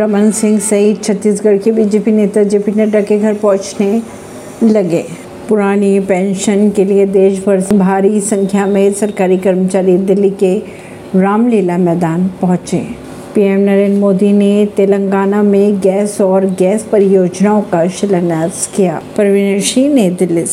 [0.00, 4.02] रमन सिंह सहित छत्तीसगढ़ के बीजेपी नेता जेपी नड्डा के घर पहुँचने
[4.64, 5.04] लगे।
[5.48, 10.62] पुरानी पेंशन के लिए देश भर से भारी संख्या में सरकारी कर्मचारी दिल्ली के
[11.16, 12.78] रामलीला मैदान पहुँचे।
[13.34, 19.94] पीएम नरेंद्र मोदी ने तेलंगाना में गैस और गैस परियोजनाओं का शिलान्यास किया। परवीन सिंह
[19.94, 20.48] ने दिल्ली से